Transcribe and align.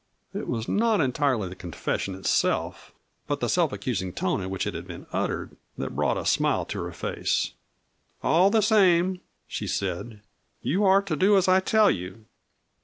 It 0.33 0.47
was 0.47 0.67
not 0.67 0.99
entirely 0.99 1.47
the 1.47 1.53
confession 1.55 2.15
itself, 2.15 2.91
but 3.27 3.39
the 3.39 3.47
self 3.47 3.71
accusing 3.71 4.13
tone 4.13 4.41
in 4.41 4.49
which 4.49 4.65
it 4.65 4.73
had 4.73 4.87
been 4.87 5.05
uttered 5.13 5.55
that 5.77 5.95
brought 5.95 6.17
a 6.17 6.25
smile 6.25 6.65
to 6.65 6.81
her 6.85 6.91
face. 6.91 7.51
"All 8.23 8.49
the 8.49 8.61
same," 8.61 9.21
she 9.47 9.67
said, 9.67 10.21
"you 10.63 10.83
are 10.85 11.03
to 11.03 11.15
do 11.15 11.37
as 11.37 11.47
I 11.47 11.59
tell 11.59 11.91
you." 11.91 12.25